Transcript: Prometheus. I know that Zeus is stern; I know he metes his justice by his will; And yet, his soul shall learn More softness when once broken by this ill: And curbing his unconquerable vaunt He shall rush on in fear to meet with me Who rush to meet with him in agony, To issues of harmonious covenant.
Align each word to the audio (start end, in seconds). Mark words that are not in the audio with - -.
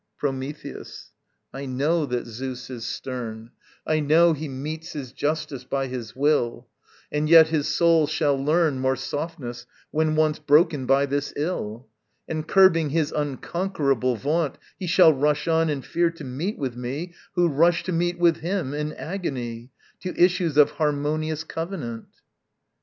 Prometheus. 0.17 1.11
I 1.53 1.67
know 1.67 2.07
that 2.07 2.25
Zeus 2.25 2.71
is 2.71 2.87
stern; 2.87 3.51
I 3.85 3.99
know 3.99 4.33
he 4.33 4.47
metes 4.47 4.93
his 4.93 5.11
justice 5.11 5.63
by 5.63 5.85
his 5.89 6.15
will; 6.15 6.67
And 7.11 7.29
yet, 7.29 7.49
his 7.49 7.67
soul 7.67 8.07
shall 8.07 8.35
learn 8.35 8.79
More 8.79 8.95
softness 8.95 9.67
when 9.91 10.15
once 10.15 10.39
broken 10.39 10.87
by 10.87 11.05
this 11.05 11.33
ill: 11.35 11.87
And 12.27 12.47
curbing 12.47 12.89
his 12.89 13.11
unconquerable 13.11 14.15
vaunt 14.15 14.57
He 14.79 14.87
shall 14.87 15.13
rush 15.13 15.47
on 15.47 15.69
in 15.69 15.83
fear 15.83 16.09
to 16.09 16.23
meet 16.23 16.57
with 16.57 16.75
me 16.75 17.13
Who 17.35 17.47
rush 17.47 17.83
to 17.83 17.91
meet 17.91 18.17
with 18.17 18.37
him 18.37 18.73
in 18.73 18.93
agony, 18.93 19.69
To 19.99 20.19
issues 20.19 20.57
of 20.57 20.71
harmonious 20.71 21.43
covenant. 21.43 22.05